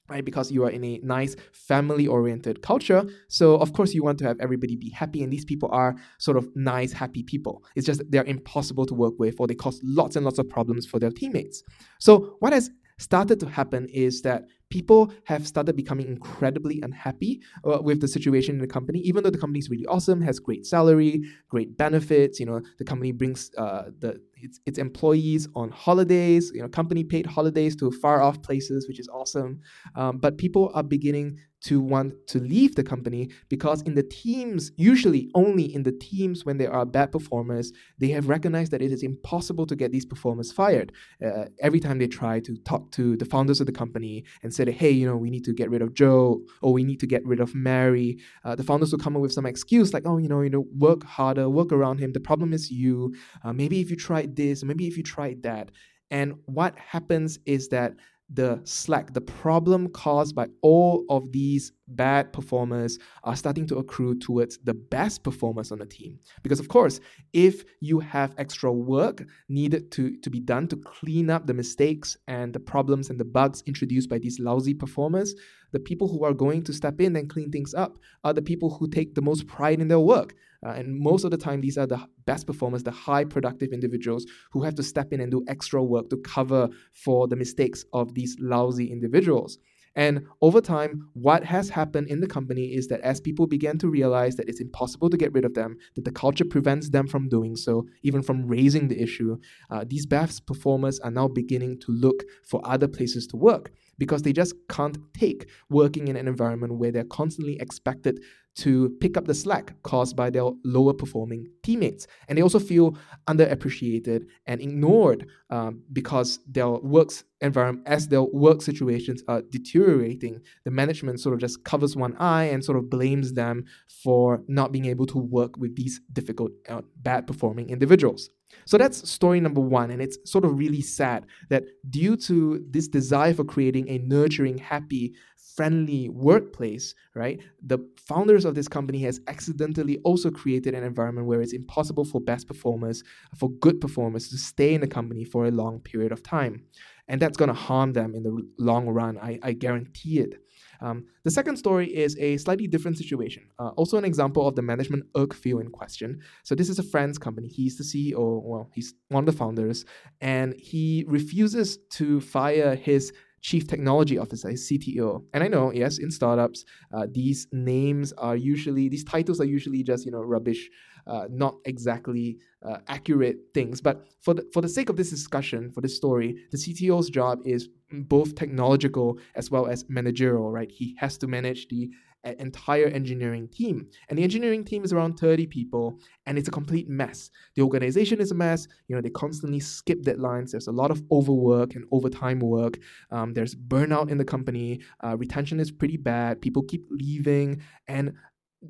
right? 0.08 0.24
Because 0.24 0.52
you 0.52 0.64
are 0.64 0.70
in 0.70 0.84
a 0.84 1.00
nice 1.02 1.34
family 1.52 2.06
oriented 2.06 2.62
culture. 2.62 3.04
So, 3.28 3.56
of 3.56 3.72
course, 3.72 3.94
you 3.94 4.04
want 4.04 4.18
to 4.18 4.24
have 4.24 4.38
everybody 4.40 4.76
be 4.76 4.90
happy. 4.90 5.22
And 5.22 5.32
these 5.32 5.44
people 5.44 5.68
are 5.72 5.96
sort 6.18 6.36
of 6.36 6.48
nice, 6.54 6.92
happy 6.92 7.22
people. 7.22 7.64
It's 7.74 7.86
just 7.86 8.02
they're 8.10 8.24
impossible 8.24 8.86
to 8.86 8.94
work 8.94 9.14
with 9.18 9.36
or 9.38 9.46
they 9.46 9.54
cause 9.54 9.80
lots 9.82 10.16
and 10.16 10.24
lots 10.24 10.38
of 10.38 10.48
problems 10.48 10.86
for 10.86 10.98
their 10.98 11.10
teammates. 11.10 11.62
So, 12.00 12.36
what 12.40 12.52
has 12.52 12.70
started 12.98 13.40
to 13.40 13.48
happen 13.48 13.88
is 13.88 14.22
that 14.22 14.44
people 14.70 15.12
have 15.24 15.46
started 15.46 15.76
becoming 15.76 16.06
incredibly 16.06 16.80
unhappy 16.82 17.40
uh, 17.64 17.78
with 17.80 18.00
the 18.00 18.08
situation 18.08 18.56
in 18.56 18.60
the 18.60 18.66
company 18.66 19.00
even 19.00 19.22
though 19.22 19.30
the 19.30 19.38
company 19.38 19.58
is 19.58 19.70
really 19.70 19.86
awesome 19.86 20.20
has 20.20 20.38
great 20.38 20.66
salary 20.66 21.22
great 21.48 21.76
benefits 21.76 22.40
you 22.40 22.46
know 22.46 22.60
the 22.78 22.84
company 22.84 23.12
brings 23.12 23.50
uh, 23.58 23.84
the 24.00 24.20
its, 24.36 24.60
its 24.66 24.78
employees 24.78 25.48
on 25.54 25.70
holidays 25.70 26.50
you 26.54 26.60
know 26.60 26.68
company 26.68 27.04
paid 27.04 27.26
holidays 27.26 27.76
to 27.76 27.90
far 27.90 28.20
off 28.20 28.42
places 28.42 28.88
which 28.88 28.98
is 28.98 29.08
awesome 29.08 29.60
um, 29.96 30.18
but 30.18 30.38
people 30.38 30.70
are 30.74 30.82
beginning 30.82 31.38
to 31.64 31.80
want 31.80 32.14
to 32.26 32.38
leave 32.38 32.74
the 32.74 32.82
company 32.82 33.30
because 33.48 33.80
in 33.82 33.94
the 33.94 34.02
teams, 34.02 34.70
usually 34.76 35.30
only 35.34 35.74
in 35.74 35.82
the 35.82 35.92
teams 35.92 36.44
when 36.44 36.58
there 36.58 36.72
are 36.72 36.84
bad 36.84 37.10
performers, 37.10 37.72
they 37.98 38.08
have 38.08 38.28
recognized 38.28 38.70
that 38.70 38.82
it 38.82 38.92
is 38.92 39.02
impossible 39.02 39.66
to 39.66 39.74
get 39.74 39.90
these 39.90 40.04
performers 40.04 40.52
fired. 40.52 40.92
Uh, 41.24 41.46
every 41.60 41.80
time 41.80 41.98
they 41.98 42.06
try 42.06 42.38
to 42.38 42.56
talk 42.58 42.90
to 42.92 43.16
the 43.16 43.24
founders 43.24 43.60
of 43.60 43.66
the 43.66 43.72
company 43.72 44.24
and 44.42 44.53
say, 44.54 44.70
hey, 44.70 44.90
you 44.90 45.06
know, 45.06 45.16
we 45.16 45.30
need 45.30 45.44
to 45.44 45.52
get 45.52 45.70
rid 45.70 45.82
of 45.82 45.94
Joe 45.94 46.40
or 46.62 46.72
we 46.72 46.84
need 46.84 47.00
to 47.00 47.06
get 47.06 47.24
rid 47.26 47.40
of 47.40 47.54
Mary, 47.54 48.18
uh, 48.44 48.54
the 48.54 48.62
founders 48.62 48.92
will 48.92 48.98
come 48.98 49.16
up 49.16 49.22
with 49.22 49.32
some 49.32 49.46
excuse 49.46 49.92
like, 49.92 50.04
oh, 50.06 50.18
you 50.18 50.28
know, 50.28 50.40
you 50.40 50.50
know, 50.50 50.64
work 50.76 51.04
harder, 51.04 51.48
work 51.48 51.72
around 51.72 51.98
him. 51.98 52.12
The 52.12 52.20
problem 52.20 52.52
is 52.52 52.70
you. 52.70 53.14
Uh, 53.42 53.52
maybe 53.52 53.80
if 53.80 53.90
you 53.90 53.96
tried 53.96 54.36
this, 54.36 54.62
maybe 54.64 54.86
if 54.86 54.96
you 54.96 55.02
tried 55.02 55.42
that. 55.42 55.70
And 56.10 56.34
what 56.46 56.78
happens 56.78 57.38
is 57.46 57.68
that 57.68 57.94
the 58.32 58.60
slack, 58.64 59.12
the 59.12 59.20
problem 59.20 59.88
caused 59.88 60.34
by 60.34 60.46
all 60.62 61.04
of 61.08 61.30
these 61.32 61.72
bad 61.88 62.32
performers 62.32 62.98
are 63.22 63.36
starting 63.36 63.66
to 63.66 63.76
accrue 63.76 64.18
towards 64.18 64.58
the 64.64 64.74
best 64.74 65.22
performers 65.22 65.70
on 65.70 65.78
the 65.78 65.86
team. 65.86 66.18
Because, 66.42 66.60
of 66.60 66.68
course, 66.68 67.00
if 67.32 67.64
you 67.80 68.00
have 68.00 68.34
extra 68.38 68.72
work 68.72 69.24
needed 69.48 69.90
to, 69.92 70.16
to 70.18 70.30
be 70.30 70.40
done 70.40 70.68
to 70.68 70.76
clean 70.76 71.30
up 71.30 71.46
the 71.46 71.54
mistakes 71.54 72.16
and 72.26 72.52
the 72.52 72.60
problems 72.60 73.10
and 73.10 73.18
the 73.18 73.24
bugs 73.24 73.62
introduced 73.66 74.08
by 74.08 74.18
these 74.18 74.38
lousy 74.40 74.74
performers, 74.74 75.34
the 75.72 75.80
people 75.80 76.08
who 76.08 76.24
are 76.24 76.32
going 76.32 76.62
to 76.62 76.72
step 76.72 77.00
in 77.00 77.16
and 77.16 77.28
clean 77.28 77.50
things 77.50 77.74
up 77.74 77.98
are 78.22 78.32
the 78.32 78.42
people 78.42 78.70
who 78.70 78.88
take 78.88 79.14
the 79.14 79.22
most 79.22 79.46
pride 79.46 79.80
in 79.80 79.88
their 79.88 80.00
work. 80.00 80.34
Uh, 80.64 80.70
and 80.70 80.98
most 80.98 81.24
of 81.24 81.30
the 81.30 81.36
time, 81.36 81.60
these 81.60 81.76
are 81.76 81.86
the 81.86 82.00
best 82.24 82.46
performers, 82.46 82.82
the 82.82 82.90
high 82.90 83.24
productive 83.24 83.72
individuals 83.72 84.24
who 84.52 84.62
have 84.62 84.74
to 84.76 84.82
step 84.82 85.12
in 85.12 85.20
and 85.20 85.30
do 85.30 85.44
extra 85.48 85.82
work 85.82 86.08
to 86.08 86.16
cover 86.18 86.68
for 86.92 87.28
the 87.28 87.36
mistakes 87.36 87.84
of 87.92 88.14
these 88.14 88.36
lousy 88.40 88.90
individuals. 88.90 89.58
And 89.96 90.26
over 90.42 90.60
time, 90.60 91.08
what 91.12 91.44
has 91.44 91.68
happened 91.70 92.08
in 92.08 92.20
the 92.20 92.26
company 92.26 92.74
is 92.74 92.88
that 92.88 93.00
as 93.00 93.20
people 93.20 93.46
began 93.46 93.78
to 93.78 93.88
realize 93.88 94.36
that 94.36 94.48
it's 94.48 94.60
impossible 94.60 95.08
to 95.10 95.16
get 95.16 95.32
rid 95.32 95.44
of 95.44 95.54
them, 95.54 95.76
that 95.94 96.04
the 96.04 96.10
culture 96.10 96.44
prevents 96.44 96.90
them 96.90 97.06
from 97.06 97.28
doing 97.28 97.56
so, 97.56 97.86
even 98.02 98.22
from 98.22 98.46
raising 98.46 98.88
the 98.88 99.00
issue, 99.00 99.38
uh, 99.70 99.84
these 99.86 100.06
best 100.06 100.46
performers 100.46 100.98
are 101.00 101.10
now 101.10 101.28
beginning 101.28 101.78
to 101.80 101.92
look 101.92 102.24
for 102.44 102.60
other 102.64 102.88
places 102.88 103.26
to 103.28 103.36
work 103.36 103.72
because 103.98 104.22
they 104.22 104.32
just 104.32 104.54
can't 104.68 104.98
take 105.14 105.48
working 105.70 106.08
in 106.08 106.16
an 106.16 106.28
environment 106.28 106.74
where 106.74 106.92
they're 106.92 107.04
constantly 107.04 107.56
expected 107.60 108.20
to 108.56 108.90
pick 109.00 109.16
up 109.16 109.24
the 109.24 109.34
slack 109.34 109.74
caused 109.82 110.16
by 110.16 110.30
their 110.30 110.44
lower 110.64 110.92
performing 110.92 111.46
teammates. 111.62 112.06
And 112.28 112.38
they 112.38 112.42
also 112.42 112.58
feel 112.58 112.96
underappreciated 113.26 114.26
and 114.46 114.60
ignored 114.60 115.26
um, 115.50 115.82
because 115.92 116.38
their 116.46 116.68
works 116.68 117.24
environment, 117.40 117.86
as 117.86 118.08
their 118.08 118.22
work 118.22 118.62
situations 118.62 119.22
are 119.28 119.42
deteriorating, 119.42 120.40
the 120.64 120.70
management 120.70 121.20
sort 121.20 121.34
of 121.34 121.40
just 121.40 121.64
covers 121.64 121.96
one 121.96 122.16
eye 122.18 122.44
and 122.44 122.64
sort 122.64 122.78
of 122.78 122.88
blames 122.88 123.32
them 123.32 123.64
for 123.88 124.42
not 124.46 124.72
being 124.72 124.86
able 124.86 125.06
to 125.06 125.18
work 125.18 125.56
with 125.56 125.74
these 125.76 126.00
difficult, 126.12 126.52
uh, 126.68 126.82
bad 127.02 127.26
performing 127.26 127.70
individuals. 127.70 128.30
So 128.64 128.78
that's 128.78 129.08
story 129.10 129.40
number 129.40 129.60
one. 129.60 129.90
And 129.90 130.00
it's 130.02 130.18
sort 130.30 130.44
of 130.44 130.58
really 130.58 130.80
sad 130.80 131.26
that 131.50 131.64
due 131.90 132.16
to 132.18 132.64
this 132.70 132.88
desire 132.88 133.34
for 133.34 133.44
creating 133.44 133.88
a 133.88 133.98
nurturing, 133.98 134.58
happy, 134.58 135.14
friendly 135.56 136.08
workplace, 136.08 136.94
right? 137.14 137.40
The 137.64 137.78
founders 138.08 138.44
of 138.44 138.54
this 138.56 138.66
company 138.66 138.98
has 139.02 139.20
accidentally 139.28 139.98
also 139.98 140.30
created 140.30 140.74
an 140.74 140.82
environment 140.82 141.28
where 141.28 141.40
it's 141.40 141.52
impossible 141.52 142.04
for 142.04 142.20
best 142.20 142.48
performers, 142.48 143.04
for 143.36 143.50
good 143.50 143.80
performers 143.80 144.28
to 144.30 144.36
stay 144.36 144.74
in 144.74 144.80
the 144.80 144.88
company 144.88 145.24
for 145.24 145.46
a 145.46 145.52
long 145.52 145.80
period 145.80 146.10
of 146.12 146.22
time. 146.22 146.64
and 147.08 147.20
that's 147.20 147.36
going 147.36 147.48
to 147.48 147.54
harm 147.54 147.92
them 147.92 148.14
in 148.14 148.22
the 148.22 148.48
long 148.58 148.86
run. 148.88 149.18
I, 149.18 149.38
I 149.42 149.52
guarantee 149.52 150.20
it. 150.20 150.34
Um, 150.80 151.06
the 151.24 151.30
second 151.30 151.56
story 151.56 151.94
is 151.94 152.16
a 152.18 152.36
slightly 152.38 152.66
different 152.66 152.98
situation. 152.98 153.44
Uh, 153.58 153.68
also, 153.76 153.98
an 153.98 154.04
example 154.04 154.46
of 154.46 154.54
the 154.54 154.62
management 154.62 155.04
ugh 155.14 155.34
field 155.34 155.62
in 155.62 155.70
question. 155.70 156.20
So, 156.42 156.54
this 156.54 156.68
is 156.68 156.78
a 156.78 156.82
friend's 156.82 157.18
company. 157.18 157.48
He's 157.48 157.76
the 157.76 157.84
CEO, 157.84 158.42
well, 158.42 158.70
he's 158.74 158.94
one 159.08 159.26
of 159.26 159.26
the 159.26 159.38
founders, 159.38 159.84
and 160.20 160.54
he 160.58 161.04
refuses 161.08 161.78
to 161.92 162.20
fire 162.20 162.74
his 162.74 163.12
chief 163.44 163.66
technology 163.66 164.16
officer, 164.16 164.48
his 164.48 164.66
CTO. 164.66 165.22
And 165.34 165.44
I 165.44 165.48
know, 165.48 165.70
yes, 165.70 165.98
in 165.98 166.10
startups, 166.10 166.64
uh, 166.94 167.06
these 167.10 167.46
names 167.52 168.10
are 168.14 168.36
usually, 168.36 168.88
these 168.88 169.04
titles 169.04 169.38
are 169.38 169.44
usually 169.44 169.82
just, 169.82 170.06
you 170.06 170.12
know, 170.12 170.22
rubbish, 170.22 170.70
uh, 171.06 171.26
not 171.30 171.56
exactly 171.64 172.38
uh, 172.64 172.78
accurate 172.88 173.36
things. 173.52 173.80
But 173.80 174.06
for 174.20 174.34
the, 174.34 174.48
for 174.52 174.60
the 174.60 174.68
sake 174.68 174.88
of 174.88 174.96
this 174.96 175.10
discussion, 175.10 175.70
for 175.72 175.80
this 175.80 175.96
story, 175.96 176.36
the 176.50 176.58
CTO's 176.58 177.10
job 177.10 177.40
is 177.44 177.68
both 177.90 178.34
technological 178.34 179.18
as 179.34 179.50
well 179.50 179.66
as 179.66 179.84
managerial, 179.88 180.50
right? 180.50 180.70
He 180.70 180.96
has 180.98 181.18
to 181.18 181.26
manage 181.26 181.68
the 181.68 181.90
entire 182.24 182.86
engineering 182.86 183.48
team. 183.48 183.88
And 184.08 184.18
the 184.18 184.22
engineering 184.22 184.64
team 184.64 184.84
is 184.84 184.92
around 184.92 185.18
30 185.18 185.46
people 185.46 185.98
and 186.26 186.38
it's 186.38 186.48
a 186.48 186.50
complete 186.50 186.88
mess. 186.88 187.30
The 187.54 187.62
organization 187.62 188.20
is 188.20 188.30
a 188.30 188.34
mess. 188.34 188.66
You 188.88 188.96
know, 188.96 189.02
they 189.02 189.10
constantly 189.10 189.60
skip 189.60 190.02
deadlines. 190.02 190.50
There's 190.50 190.68
a 190.68 190.72
lot 190.72 190.90
of 190.90 191.02
overwork 191.10 191.74
and 191.74 191.84
overtime 191.92 192.40
work. 192.40 192.78
Um, 193.10 193.34
there's 193.34 193.54
burnout 193.54 194.10
in 194.10 194.18
the 194.18 194.24
company. 194.24 194.80
Uh, 195.02 195.16
retention 195.16 195.60
is 195.60 195.70
pretty 195.70 195.96
bad. 195.96 196.40
People 196.40 196.62
keep 196.62 196.86
leaving. 196.90 197.60
And 197.88 198.14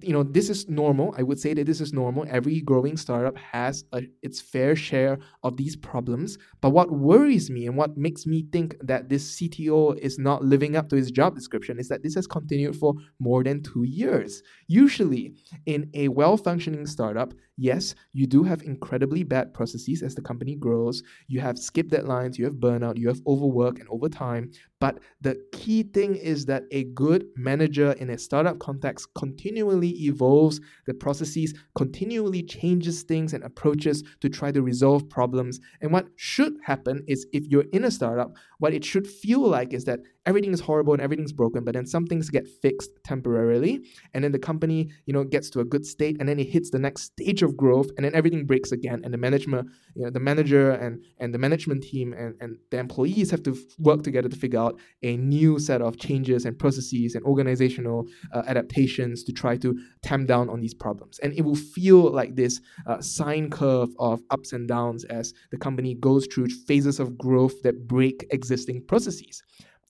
you 0.02 0.12
know 0.12 0.22
this 0.22 0.50
is 0.50 0.68
normal. 0.68 1.14
I 1.16 1.22
would 1.22 1.38
say 1.38 1.54
that 1.54 1.66
this 1.66 1.80
is 1.80 1.92
normal. 1.92 2.26
Every 2.28 2.60
growing 2.60 2.96
startup 2.96 3.36
has 3.36 3.84
a, 3.92 4.02
its 4.22 4.40
fair 4.40 4.76
share 4.76 5.18
of 5.42 5.56
these 5.56 5.76
problems. 5.76 6.38
But 6.60 6.70
what 6.70 6.90
worries 6.90 7.50
me 7.50 7.66
and 7.66 7.76
what 7.76 7.96
makes 7.96 8.26
me 8.26 8.46
think 8.52 8.76
that 8.82 9.08
this 9.08 9.36
cto 9.36 9.96
is 9.98 10.18
not 10.18 10.44
living 10.44 10.76
up 10.76 10.88
to 10.90 10.96
his 10.96 11.10
job 11.10 11.34
description 11.34 11.78
is 11.78 11.88
that 11.88 12.02
this 12.02 12.14
has 12.14 12.26
continued 12.26 12.76
for 12.76 12.94
more 13.18 13.42
than 13.44 13.62
two 13.62 13.84
years. 13.84 14.42
Usually 14.66 15.34
in 15.66 15.90
a 15.94 16.08
well-functioning 16.08 16.86
startup 16.86 17.34
yes 17.56 17.94
you 18.12 18.26
do 18.26 18.42
have 18.42 18.62
incredibly 18.62 19.22
bad 19.22 19.54
processes 19.54 20.02
as 20.02 20.14
the 20.14 20.22
company 20.22 20.56
grows. 20.56 21.02
You 21.28 21.40
have 21.40 21.58
skip 21.58 21.88
deadlines 21.88 22.38
you 22.38 22.44
have 22.44 22.54
burnout 22.54 22.98
you 22.98 23.08
have 23.08 23.20
overwork 23.26 23.78
and 23.78 23.88
overtime. 23.88 24.50
But 24.80 24.98
the 25.20 25.40
key 25.52 25.82
thing 25.82 26.14
is 26.14 26.44
that 26.46 26.64
a 26.70 26.84
good 26.84 27.26
manager 27.36 27.92
in 27.92 28.10
a 28.10 28.18
startup 28.18 28.58
context 28.58 29.08
continually 29.14 29.83
evolves 29.90 30.60
the 30.86 30.94
processes, 30.94 31.54
continually 31.74 32.42
changes 32.42 33.02
things 33.02 33.32
and 33.32 33.44
approaches 33.44 34.02
to 34.20 34.28
try 34.28 34.52
to 34.52 34.62
resolve 34.62 35.08
problems. 35.08 35.60
And 35.80 35.92
what 35.92 36.08
should 36.16 36.56
happen 36.64 37.04
is 37.06 37.26
if 37.32 37.46
you're 37.46 37.66
in 37.72 37.84
a 37.84 37.90
startup, 37.90 38.36
what 38.58 38.74
it 38.74 38.84
should 38.84 39.06
feel 39.06 39.40
like 39.40 39.72
is 39.72 39.84
that 39.84 40.00
everything 40.26 40.52
is 40.52 40.60
horrible 40.60 40.92
and 40.92 41.02
everything's 41.02 41.32
broken, 41.32 41.64
but 41.64 41.74
then 41.74 41.86
some 41.86 42.06
things 42.06 42.30
get 42.30 42.46
fixed 42.62 42.90
temporarily, 43.04 43.80
and 44.12 44.24
then 44.24 44.32
the 44.32 44.38
company, 44.38 44.88
you 45.06 45.12
know, 45.12 45.24
gets 45.24 45.50
to 45.50 45.60
a 45.60 45.64
good 45.64 45.84
state, 45.84 46.16
and 46.20 46.28
then 46.28 46.38
it 46.38 46.48
hits 46.48 46.70
the 46.70 46.78
next 46.78 47.02
stage 47.02 47.42
of 47.42 47.56
growth, 47.56 47.88
and 47.96 48.04
then 48.04 48.14
everything 48.14 48.46
breaks 48.46 48.72
again, 48.72 49.00
and 49.04 49.12
the 49.12 49.18
management, 49.18 49.68
you 49.94 50.04
know, 50.04 50.10
the 50.10 50.20
manager 50.20 50.72
and 50.72 51.02
and 51.18 51.34
the 51.34 51.38
management 51.38 51.82
team 51.82 52.12
and, 52.12 52.34
and 52.40 52.56
the 52.70 52.78
employees 52.78 53.30
have 53.30 53.42
to 53.42 53.56
work 53.78 54.02
together 54.02 54.28
to 54.28 54.36
figure 54.36 54.60
out 54.60 54.78
a 55.02 55.16
new 55.16 55.58
set 55.58 55.82
of 55.82 55.98
changes 55.98 56.44
and 56.44 56.58
processes 56.58 57.14
and 57.14 57.24
organizational 57.24 58.06
uh, 58.32 58.42
adaptations 58.46 59.24
to 59.24 59.32
try 59.32 59.56
to 59.56 59.78
tamp 60.02 60.28
down 60.28 60.48
on 60.48 60.60
these 60.60 60.74
problems. 60.74 61.18
And 61.20 61.32
it 61.34 61.42
will 61.42 61.56
feel 61.56 62.10
like 62.10 62.36
this 62.36 62.60
uh, 62.86 63.00
sine 63.00 63.50
curve 63.50 63.90
of 63.98 64.20
ups 64.30 64.52
and 64.52 64.68
downs 64.68 65.04
as 65.04 65.34
the 65.50 65.58
company 65.58 65.94
goes 65.94 66.26
through 66.26 66.48
phases 66.48 67.00
of 67.00 67.18
growth 67.18 67.62
that 67.62 67.86
break 67.86 68.26
existing 68.30 68.84
processes. 68.86 69.42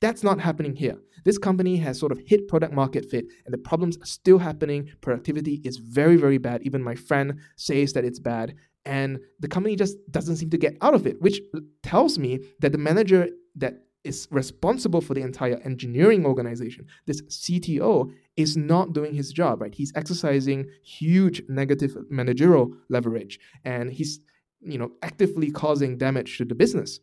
That's 0.04 0.22
not 0.22 0.38
happening 0.38 0.76
here. 0.76 0.98
This 1.24 1.38
company 1.38 1.78
has 1.78 1.98
sort 1.98 2.12
of 2.12 2.18
hit 2.26 2.46
product 2.46 2.74
market 2.74 3.10
fit 3.10 3.24
and 3.46 3.54
the 3.54 3.64
problems 3.70 3.96
are 3.96 4.04
still 4.04 4.36
happening. 4.36 4.90
Productivity 5.00 5.62
is 5.64 5.78
very, 5.78 6.16
very 6.16 6.36
bad. 6.36 6.60
Even 6.60 6.82
my 6.82 6.94
friend 6.94 7.40
says 7.56 7.94
that 7.94 8.04
it's 8.04 8.18
bad. 8.18 8.54
And 8.84 9.18
the 9.40 9.48
company 9.48 9.76
just 9.76 9.96
doesn't 10.10 10.36
seem 10.36 10.50
to 10.50 10.58
get 10.58 10.76
out 10.82 10.92
of 10.92 11.06
it, 11.06 11.22
which 11.22 11.40
tells 11.82 12.18
me 12.18 12.40
that 12.60 12.72
the 12.72 12.76
manager 12.76 13.30
that 13.56 13.84
is 14.04 14.28
responsible 14.30 15.00
for 15.00 15.14
the 15.14 15.22
entire 15.22 15.58
engineering 15.64 16.26
organization, 16.26 16.84
this 17.06 17.22
CTO, 17.22 18.12
is 18.36 18.58
not 18.58 18.92
doing 18.92 19.14
his 19.14 19.32
job, 19.32 19.62
right? 19.62 19.74
He's 19.74 19.92
exercising 19.96 20.66
huge 20.82 21.40
negative 21.48 21.96
managerial 22.10 22.74
leverage 22.90 23.40
and 23.64 23.90
he's, 23.90 24.20
you 24.60 24.76
know, 24.76 24.90
actively 25.00 25.50
causing 25.50 25.96
damage 25.96 26.36
to 26.36 26.44
the 26.44 26.54
business. 26.54 27.00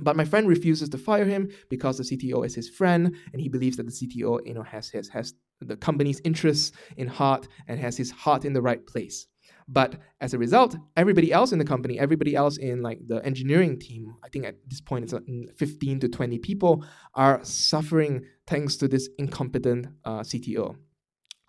But 0.00 0.16
my 0.16 0.24
friend 0.24 0.48
refuses 0.48 0.88
to 0.90 0.98
fire 0.98 1.24
him 1.24 1.50
because 1.70 1.98
the 1.98 2.04
CTO 2.04 2.44
is 2.44 2.54
his 2.54 2.68
friend, 2.68 3.14
and 3.32 3.40
he 3.40 3.48
believes 3.48 3.76
that 3.76 3.86
the 3.86 3.92
CTO, 3.92 4.40
you 4.44 4.54
know, 4.54 4.62
has 4.62 4.88
his 4.88 5.08
has 5.10 5.34
the 5.60 5.76
company's 5.76 6.20
interests 6.24 6.72
in 6.96 7.06
heart 7.06 7.46
and 7.68 7.78
has 7.78 7.96
his 7.96 8.10
heart 8.10 8.44
in 8.44 8.52
the 8.52 8.62
right 8.62 8.84
place. 8.86 9.26
But 9.68 9.96
as 10.20 10.34
a 10.34 10.38
result, 10.38 10.76
everybody 10.96 11.32
else 11.32 11.52
in 11.52 11.58
the 11.58 11.64
company, 11.64 11.98
everybody 11.98 12.34
else 12.34 12.58
in 12.58 12.82
like 12.82 12.98
the 13.06 13.24
engineering 13.24 13.78
team, 13.78 14.14
I 14.22 14.28
think 14.28 14.44
at 14.44 14.56
this 14.66 14.80
point 14.80 15.04
it's 15.04 15.14
15 15.56 16.00
to 16.00 16.08
20 16.08 16.38
people, 16.38 16.84
are 17.14 17.40
suffering 17.42 18.24
thanks 18.46 18.76
to 18.76 18.88
this 18.88 19.08
incompetent 19.18 19.86
uh, 20.04 20.20
CTO. 20.20 20.76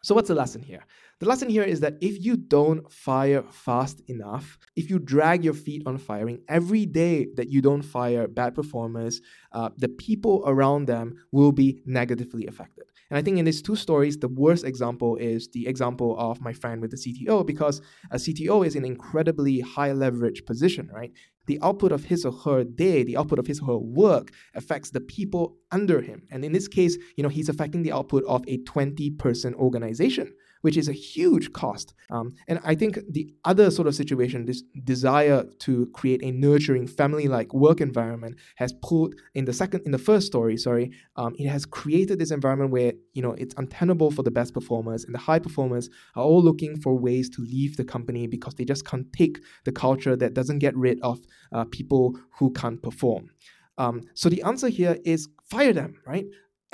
So 0.02 0.16
what's 0.16 0.28
the 0.28 0.36
lesson 0.36 0.62
here? 0.62 0.86
The 1.22 1.28
lesson 1.28 1.50
here 1.50 1.64
is 1.64 1.80
that 1.80 1.94
if 2.02 2.26
you 2.26 2.36
don't 2.36 2.92
fire 2.92 3.44
fast 3.50 4.02
enough, 4.10 4.58
if 4.76 4.90
you 4.90 5.00
drag 5.00 5.46
your 5.46 5.54
feet 5.54 5.84
on 5.86 5.98
firing, 5.98 6.42
every 6.50 6.86
day 6.86 7.28
that 7.38 7.50
you 7.50 7.62
don't 7.62 7.84
fire 7.84 8.28
bad 8.28 8.54
performers, 8.54 9.22
uh, 9.54 9.70
the 9.78 9.88
people 9.88 10.44
around 10.46 10.88
them 10.88 11.16
will 11.32 11.54
be 11.54 11.82
negatively 11.86 12.48
affected. 12.48 12.84
And 13.10 13.18
I 13.18 13.22
think 13.22 13.38
in 13.38 13.46
these 13.46 13.62
two 13.62 13.78
stories, 13.78 14.18
the 14.18 14.28
worst 14.28 14.66
example 14.66 15.16
is 15.16 15.48
the 15.54 15.68
example 15.68 16.18
of 16.20 16.42
my 16.42 16.52
friend 16.52 16.82
with 16.82 16.92
the 16.92 16.98
CTO, 16.98 17.46
because 17.46 17.82
a 18.12 18.18
CTO 18.18 18.68
is 18.68 18.76
an 18.76 18.84
incredibly 18.84 19.62
high 19.62 19.94
leverage 19.94 20.44
position, 20.46 20.90
right? 20.94 21.14
The 21.48 21.60
output 21.62 21.94
of 21.94 22.04
his 22.04 22.26
or 22.26 22.34
her 22.34 22.66
day, 22.66 23.04
the 23.04 23.16
output 23.16 23.40
of 23.40 23.48
his 23.48 23.62
or 23.62 23.68
her 23.68 23.78
work 23.78 24.32
affects 24.54 24.90
the 24.90 25.00
people 25.00 25.56
under 25.72 26.02
him. 26.02 26.24
And 26.30 26.44
in 26.44 26.52
this 26.52 26.68
case, 26.68 26.98
you 27.16 27.24
know, 27.24 27.30
he's 27.30 27.48
affecting 27.48 27.84
the 27.84 27.94
output 27.94 28.26
of 28.26 28.44
a 28.50 28.58
20 28.58 29.12
person 29.12 29.54
organization 29.54 30.34
which 30.66 30.78
is 30.78 30.90
a 30.90 30.94
huge 30.94 31.54
cost. 31.54 31.94
Um, 32.10 32.34
and 32.48 32.60
I 32.64 32.74
think 32.74 32.98
the 33.08 33.32
other 33.44 33.70
sort 33.70 33.88
of 33.88 33.94
situation, 33.94 34.46
this 34.46 34.64
desire 34.84 35.44
to 35.60 35.86
create 35.94 36.24
a 36.24 36.32
nurturing 36.32 36.88
family-like 36.88 37.54
work 37.54 37.82
environment, 37.82 38.38
has 38.56 38.74
pulled 38.82 39.14
in 39.36 39.46
the 39.46 39.54
second, 39.54 39.82
in 39.86 39.92
the 39.92 40.00
first 40.00 40.26
story, 40.26 40.58
sorry, 40.58 40.90
um, 41.18 41.36
it 41.38 41.48
has 41.48 41.68
created 41.68 42.18
this 42.18 42.32
environment 42.32 42.72
where 42.72 42.94
you 43.14 43.22
know 43.22 43.34
it's 43.34 43.54
untenable 43.58 44.10
for 44.10 44.24
the 44.24 44.32
best 44.32 44.56
performers, 44.56 45.06
and 45.06 45.14
the 45.14 45.20
high 45.20 45.38
performers 45.38 45.88
are 46.16 46.24
all 46.24 46.42
looking 46.42 46.76
for 46.82 46.98
ways 46.98 47.30
to 47.30 47.44
leave 47.44 47.78
the 47.78 47.86
company 47.86 48.26
because 48.26 48.56
they 48.56 48.66
just 48.66 48.88
can't 48.88 49.14
take 49.14 49.38
the 49.66 49.72
culture 49.72 50.16
that 50.16 50.34
doesn't 50.34 50.58
get 50.58 50.76
rid 50.76 51.00
of 51.02 51.20
uh, 51.52 51.66
people 51.66 52.18
who 52.40 52.52
can't 52.54 52.82
perform. 52.82 53.30
Um, 53.78 54.02
so 54.16 54.30
the 54.30 54.42
answer 54.42 54.70
here 54.70 54.98
is 55.06 55.28
fire 55.44 55.74
them, 55.74 56.02
right? 56.08 56.26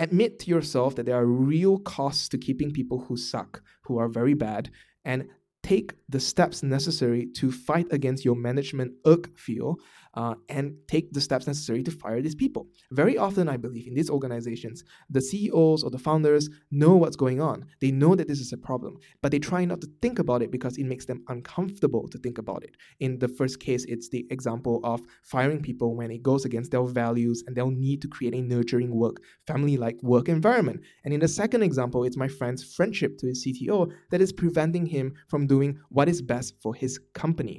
Admit 0.02 0.40
to 0.40 0.50
yourself 0.50 0.96
that 0.96 1.06
there 1.06 1.16
are 1.16 1.26
real 1.26 1.78
costs 1.78 2.28
to 2.30 2.38
keeping 2.38 2.72
people 2.72 3.00
who 3.02 3.16
suck, 3.16 3.62
who 3.84 4.00
are 4.00 4.08
very 4.08 4.34
bad, 4.34 4.72
and 5.06 5.30
take 5.64 5.94
the 6.10 6.20
steps 6.20 6.64
necessary 6.64 7.28
to 7.36 7.52
fight 7.52 7.88
against 7.92 8.26
your 8.26 8.36
management 8.36 8.94
ugh 9.06 9.30
field 9.36 9.82
uh, 10.16 10.36
and 10.50 10.76
take 10.88 11.14
the 11.14 11.22
steps 11.22 11.48
necessary 11.48 11.84
to 11.84 11.92
fire 11.92 12.22
these 12.22 12.36
people. 12.36 12.68
Very 12.92 13.18
often, 13.18 13.48
I 13.48 13.58
believe, 13.58 13.88
in 13.88 13.94
these 13.94 14.10
organizations, 14.10 14.84
the 15.10 15.22
CEOs 15.22 15.84
or 15.84 15.90
the 15.90 15.98
founders 15.98 16.50
know 16.70 16.96
what's 16.96 17.16
going 17.16 17.40
on. 17.40 17.66
They 17.80 17.92
know 17.92 18.16
that 18.16 18.28
this 18.28 18.40
is 18.40 18.52
a 18.52 18.58
problem, 18.58 18.98
but 19.22 19.32
they 19.32 19.40
try 19.40 19.64
not 19.66 19.82
to 19.82 19.90
think 20.02 20.20
about 20.20 20.42
it 20.42 20.52
because 20.52 20.78
it 20.78 20.86
makes 20.86 21.06
them 21.06 21.24
uncomfortable 21.30 22.08
to 22.10 22.18
think 22.18 22.38
about 22.38 22.64
it. 22.64 22.76
In 23.00 23.20
the 23.20 23.28
first 23.28 23.60
case, 23.60 23.86
it's 23.86 24.10
the 24.10 24.26
example 24.30 24.82
of 24.84 25.02
firing 25.24 25.62
people 25.62 25.96
when 25.96 26.12
it 26.12 26.24
goes 26.24 26.46
against 26.46 26.72
their 26.72 26.84
values 26.84 27.44
and 27.48 27.56
they'll 27.56 27.72
need 27.72 28.02
to 28.02 28.08
create 28.08 28.36
a 28.36 28.42
nurturing 28.42 28.94
work, 28.94 29.18
family 29.48 29.78
like 29.78 29.98
work 30.02 30.28
environment. 30.28 30.82
And 31.06 31.14
in 31.14 31.20
the 31.20 31.28
second 31.28 31.64
example, 31.64 32.04
it's 32.04 32.18
my 32.18 32.28
friend's 32.28 32.64
friendship 32.64 33.18
to 33.20 33.28
his 33.28 33.46
CTO 33.46 33.92
that 34.10 34.22
is 34.22 34.34
preventing 34.34 34.86
him 34.86 35.14
from 35.30 35.48
doing 35.54 35.72
what 35.96 36.08
is 36.14 36.22
best 36.34 36.50
for 36.62 36.74
his 36.82 36.94
company. 37.24 37.58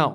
Now, 0.00 0.10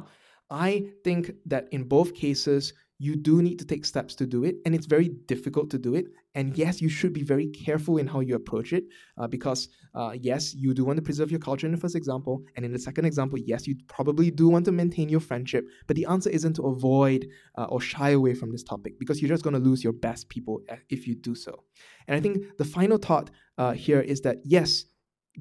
I 0.50 0.72
think 1.05 1.24
that 1.46 1.65
in 1.72 1.84
both 1.96 2.10
cases, 2.25 2.74
you 3.01 3.15
do 3.15 3.41
need 3.41 3.58
to 3.60 3.65
take 3.72 3.86
steps 3.86 4.13
to 4.15 4.25
do 4.36 4.43
it, 4.50 4.55
and 4.65 4.75
it's 4.75 4.86
very 4.96 5.10
difficult 5.34 5.67
to 5.72 5.79
do 5.88 5.91
it. 6.00 6.05
And 6.36 6.58
yes, 6.58 6.81
you 6.84 6.89
should 6.89 7.13
be 7.19 7.24
very 7.34 7.48
careful 7.65 7.96
in 8.01 8.08
how 8.13 8.19
you 8.19 8.36
approach 8.36 8.74
it 8.74 8.84
uh, 9.19 9.27
because, 9.36 9.62
uh, 10.00 10.13
yes, 10.29 10.53
you 10.63 10.74
do 10.74 10.84
want 10.88 10.98
to 10.98 11.08
preserve 11.10 11.31
your 11.31 11.39
culture 11.39 11.67
in 11.69 11.74
the 11.75 11.84
first 11.84 11.96
example. 11.96 12.36
And 12.55 12.65
in 12.65 12.74
the 12.74 12.84
second 12.88 13.05
example, 13.05 13.39
yes, 13.51 13.62
you 13.67 13.75
probably 13.88 14.29
do 14.41 14.50
want 14.50 14.65
to 14.65 14.74
maintain 14.81 15.08
your 15.15 15.24
friendship. 15.29 15.63
But 15.88 15.96
the 15.96 16.08
answer 16.13 16.29
isn't 16.29 16.55
to 16.60 16.63
avoid 16.74 17.22
uh, 17.58 17.74
or 17.74 17.79
shy 17.79 18.10
away 18.19 18.34
from 18.39 18.51
this 18.51 18.63
topic 18.63 19.00
because 19.01 19.22
you're 19.22 19.36
just 19.36 19.46
going 19.46 19.58
to 19.60 19.67
lose 19.69 19.81
your 19.88 19.98
best 20.08 20.27
people 20.36 20.55
uh, 20.69 20.75
if 20.89 21.08
you 21.08 21.15
do 21.29 21.36
so. 21.36 21.53
And 22.08 22.13
I 22.17 22.19
think 22.19 22.36
the 22.58 22.69
final 22.77 22.98
thought 22.98 23.27
uh, 23.58 23.74
here 23.86 24.01
is 24.13 24.19
that, 24.25 24.38
yes, 24.43 24.86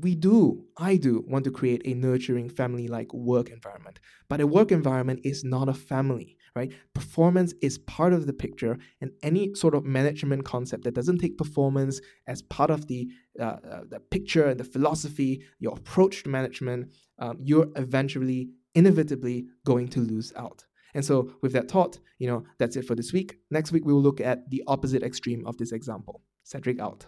we 0.00 0.14
do, 0.14 0.64
I 0.76 0.97
do, 0.97 1.25
want 1.26 1.45
to 1.45 1.50
create 1.50 1.83
a 1.85 1.95
nurturing 1.95 2.49
family 2.49 2.88
like 2.88 3.12
work 3.12 3.50
environment. 3.50 4.00
But 4.28 4.40
a 4.40 4.47
work 4.47 4.71
environment 4.73 5.21
is 5.25 5.45
not 5.45 5.69
a 5.69 5.75
family, 5.75 6.37
right? 6.55 6.73
Performance 6.95 7.55
is 7.62 7.78
part 7.78 8.12
of 8.12 8.26
the 8.26 8.33
picture, 8.33 8.78
and 9.00 9.11
any 9.23 9.55
sort 9.55 9.75
of 9.75 9.85
management 9.85 10.45
concept 10.45 10.85
that 10.85 10.95
doesn't 10.95 11.19
take 11.19 11.38
performance 11.38 12.00
as 12.26 12.43
part 12.43 12.71
of 12.71 12.87
the, 12.87 13.09
uh, 13.40 13.57
uh, 13.71 13.81
the 13.88 14.00
picture 14.00 14.47
and 14.47 14.61
the 14.61 14.64
philosophy, 14.64 15.43
your 15.59 15.76
approach 15.76 16.23
to 16.25 16.28
management, 16.28 16.93
um, 17.19 17.38
you're 17.40 17.69
eventually, 17.76 18.50
inevitably 18.75 19.47
going 19.64 19.88
to 19.88 20.00
lose 20.00 20.33
out. 20.37 20.64
And 20.95 21.05
so, 21.05 21.33
with 21.43 21.52
that 21.52 21.71
thought, 21.71 21.99
you 22.19 22.26
know, 22.26 22.45
that's 22.59 22.76
it 22.76 22.85
for 22.85 22.95
this 22.95 23.12
week. 23.12 23.37
Next 23.50 23.73
week, 23.73 23.85
we 23.85 23.93
will 23.93 24.02
look 24.02 24.21
at 24.21 24.49
the 24.50 24.62
opposite 24.67 25.02
extreme 25.02 25.47
of 25.47 25.57
this 25.59 25.73
example. 25.73 26.23
Cedric 26.45 26.81
out. 26.81 27.07